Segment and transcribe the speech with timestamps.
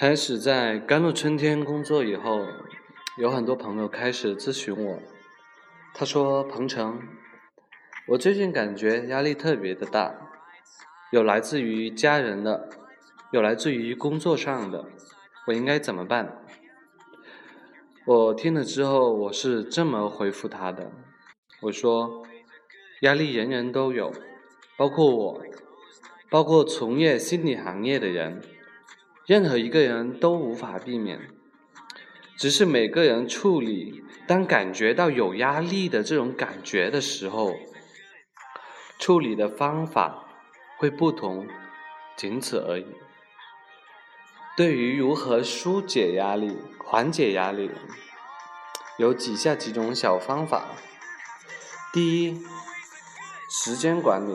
[0.00, 2.46] 开始在甘露春天工作以后，
[3.16, 5.02] 有很多朋友开始咨询我。
[5.92, 7.02] 他说：“彭程，
[8.06, 10.14] 我最近感觉压力特别的大，
[11.10, 12.68] 有来自于家人的，
[13.32, 14.84] 有来自于工作上的，
[15.48, 16.44] 我应该怎么办？”
[18.06, 20.92] 我听了之后，我是这么回复他的
[21.62, 22.24] ：“我说，
[23.00, 24.12] 压力人人都有，
[24.76, 25.42] 包括我，
[26.30, 28.40] 包括从业心理行业的人。”
[29.28, 31.28] 任何一个人都无法避免，
[32.38, 37.52] 只是每个人处理当感觉到有压力的这种感觉的时候，
[38.98, 40.24] 处理的方法
[40.78, 41.46] 会不同，
[42.16, 42.86] 仅此而已。
[44.56, 47.70] 对于如何疏解压力、缓解压力，
[48.96, 50.68] 有以下几种小方法。
[51.92, 52.42] 第一，
[53.50, 54.34] 时间管理，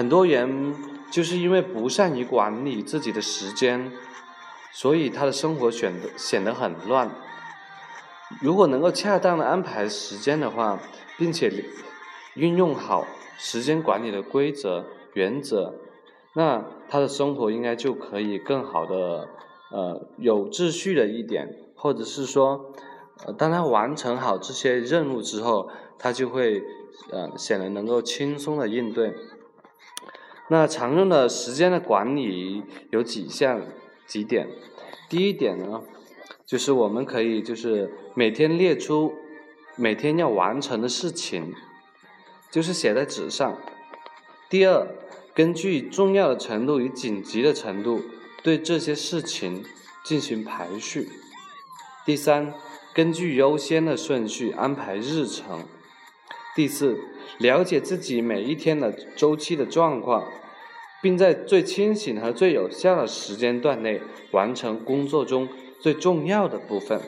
[0.00, 0.74] 很多人。
[1.10, 3.90] 就是因为不善于管理自己的时间，
[4.72, 7.10] 所以他的生活显得显得很乱。
[8.40, 10.78] 如果能够恰当的安排时间的话，
[11.18, 11.64] 并且
[12.34, 13.04] 运用好
[13.36, 14.84] 时间管理的规则
[15.14, 15.74] 原则，
[16.36, 19.28] 那他的生活应该就可以更好的
[19.72, 22.72] 呃有秩序的一点，或者是说，
[23.36, 26.62] 当他完成好这些任务之后，他就会
[27.10, 29.12] 呃显得能够轻松的应对。
[30.52, 33.62] 那常用的时间的管理有几项
[34.04, 34.48] 几点，
[35.08, 35.80] 第一点呢，
[36.44, 39.14] 就是我们可以就是每天列出
[39.76, 41.54] 每天要完成的事情，
[42.50, 43.56] 就是写在纸上。
[44.48, 44.88] 第二，
[45.32, 48.00] 根据重要的程度与紧急的程度，
[48.42, 49.64] 对这些事情
[50.04, 51.08] 进行排序。
[52.04, 52.52] 第三，
[52.92, 55.60] 根据优先的顺序安排日程。
[56.54, 56.98] 第四，
[57.38, 60.24] 了解自己每一天的周期的状况。
[61.02, 64.02] 并在最清醒和最有效的时间段内
[64.32, 65.48] 完成工作中
[65.80, 67.00] 最重要的部分。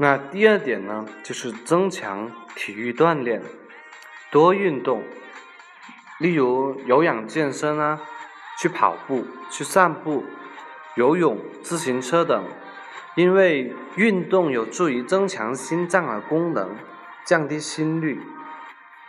[0.00, 3.42] 那第二点呢，就是增强体育锻炼，
[4.30, 5.02] 多运动，
[6.20, 8.00] 例如有氧健身啊，
[8.60, 10.22] 去跑步、去散步、
[10.94, 12.44] 游泳、自行车等，
[13.16, 16.76] 因为运动有助于增强心脏的功能，
[17.26, 18.20] 降低心率，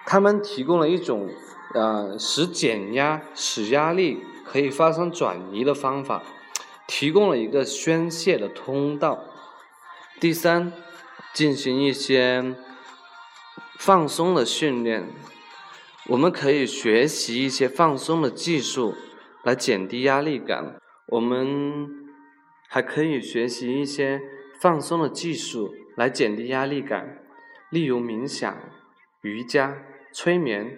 [0.07, 1.29] 他们提供了一种
[1.75, 6.23] 呃使减压、使压力可以发生转移的方法，
[6.87, 9.23] 提供了一个宣泄的通道。
[10.19, 10.73] 第三，
[11.33, 12.53] 进行一些
[13.79, 15.07] 放松的训练，
[16.07, 18.95] 我们可以学习一些放松的技术
[19.45, 20.75] 来减低压力感。
[21.07, 21.87] 我们
[22.67, 24.21] 还可以学习一些
[24.59, 27.19] 放松的技术来减低压力感，
[27.69, 28.53] 例如冥想、
[29.21, 29.77] 瑜伽、
[30.11, 30.77] 催眠，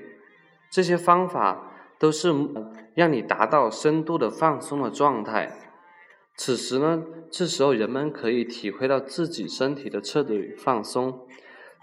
[0.69, 2.31] 这些方法都是
[2.94, 5.70] 让你达到深度的放松的状态。
[6.36, 11.28] 此时呢，这时候人们可以体会到自己身体的彻底放松，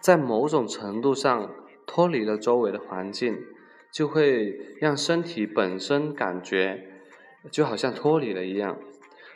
[0.02, 1.54] 在某种程度上
[1.86, 3.36] 脱离了周围的环境，
[3.92, 6.82] 就会让身体本身感觉
[7.50, 8.78] 就好像脱离了一样。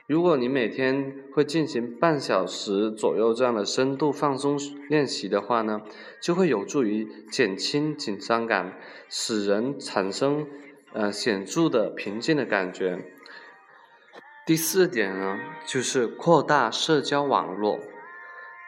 [0.08, 4.58] 如果你每天会进行半小时左右这样的深度放松
[4.88, 5.80] 练习的话呢，
[6.20, 8.76] 就会有助于减轻紧张感，
[9.08, 10.46] 使人产生
[10.92, 12.98] 呃显著的平静的感觉。
[14.44, 17.78] 第四点呢，就是扩大社交网络。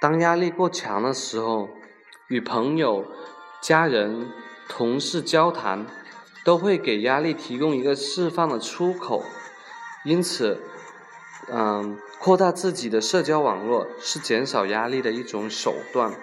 [0.01, 1.69] 当压力过强的时候，
[2.29, 3.05] 与朋友、
[3.61, 4.31] 家人、
[4.69, 5.85] 同事交谈，
[6.45, 9.25] 都会给压力提供一个释放的出口。
[10.05, 10.61] 因此，
[11.49, 16.15] 嗯，扩大自己的社交网络是减少压力的一种手段。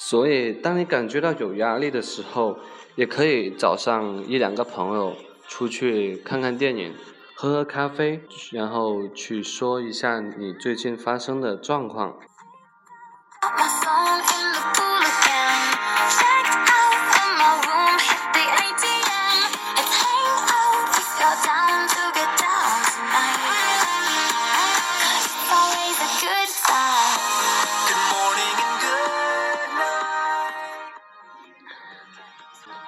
[0.00, 2.58] 所以，当你感觉到有压力的时候，
[2.96, 5.14] 也可以找上一两个朋友
[5.46, 6.92] 出去看看电影。
[7.38, 12.16] 喝喝咖啡，然后去说一下你最近发生的状况。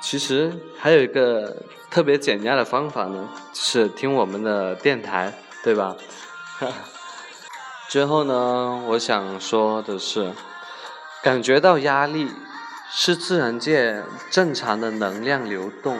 [0.00, 1.66] 其实还有一个。
[1.90, 5.32] 特别减压的方法呢，是听我们的电台，
[5.62, 5.96] 对吧？
[7.88, 10.32] 最后呢，我想说的是，
[11.22, 12.30] 感觉到压力
[12.90, 15.98] 是自然界正常的能量流动，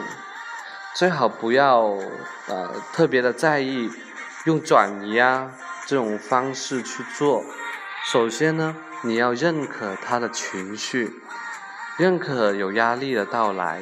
[0.93, 1.97] 最好不要
[2.47, 3.89] 呃特别的在意，
[4.45, 5.51] 用转移啊
[5.87, 7.43] 这种方式去做。
[8.05, 11.11] 首先呢，你要认可他的情绪，
[11.97, 13.81] 认可有压力的到来，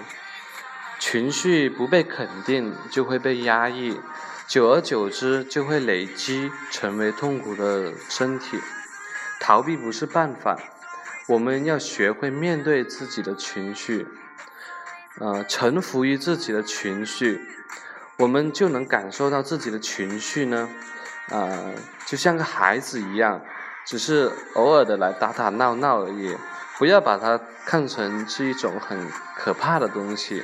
[1.10, 3.98] 情绪不被肯定就会被压抑。
[4.46, 8.60] 久而久之，就会累积成为痛苦的身体。
[9.40, 10.58] 逃避不是办法，
[11.30, 14.06] 我们要学会面对自己的情绪，
[15.20, 17.40] 呃，臣服于自己的情绪，
[18.18, 20.68] 我们就能感受到自己的情绪呢，
[21.30, 21.74] 呃，
[22.06, 23.40] 就像个孩子一样，
[23.86, 26.36] 只是偶尔的来打打闹闹而已。
[26.78, 29.08] 不要把它看成是一种很
[29.38, 30.44] 可怕的东西。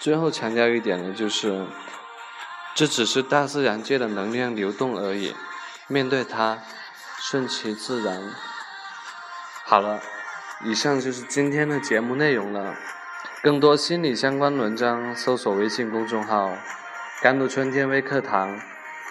[0.00, 1.66] 最后强调一点呢，就是。
[2.74, 5.36] 这只是大自然界的能量流动而已，
[5.88, 6.58] 面对它，
[7.18, 8.32] 顺其自然。
[9.66, 10.00] 好了，
[10.64, 12.74] 以上就是今天的节目内容了。
[13.42, 16.56] 更多心理相关文章，搜索微信公众号
[17.20, 18.58] “甘露春天微课堂”，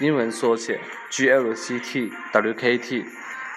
[0.01, 0.81] 英文缩写
[1.11, 3.05] G L C T W K T。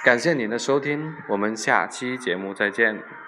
[0.04, 3.23] 感谢您的收听，我们下期节目再见。